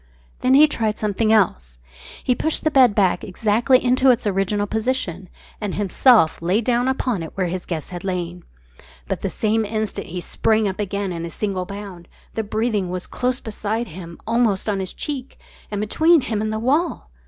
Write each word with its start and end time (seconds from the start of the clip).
Then 0.39 0.55
he 0.55 0.67
tried 0.67 0.97
something 0.97 1.31
else. 1.31 1.77
He 2.23 2.33
pushed 2.33 2.63
the 2.63 2.71
bed 2.71 2.95
back 2.95 3.23
exactly 3.23 3.77
into 3.85 4.09
its 4.09 4.25
original 4.25 4.65
position 4.65 5.29
and 5.61 5.75
himself 5.75 6.41
lay 6.41 6.59
down 6.59 6.87
upon 6.87 7.21
it 7.21 7.27
just 7.27 7.37
where 7.37 7.45
his 7.45 7.67
guest 7.67 7.91
had 7.91 8.03
lain. 8.03 8.43
But 9.07 9.21
the 9.21 9.29
same 9.29 9.63
instant 9.63 10.07
he 10.07 10.19
sprang 10.19 10.67
up 10.67 10.79
again 10.79 11.11
in 11.11 11.23
a 11.23 11.29
single 11.29 11.65
bound. 11.67 12.07
The 12.33 12.41
breathing 12.41 12.89
was 12.89 13.05
close 13.05 13.39
beside 13.39 13.89
him, 13.89 14.19
almost 14.25 14.67
on 14.67 14.79
his 14.79 14.91
cheek, 14.95 15.37
and 15.69 15.79
between 15.79 16.21
him 16.21 16.41
and 16.41 16.51
the 16.51 16.57
wall! 16.57 17.11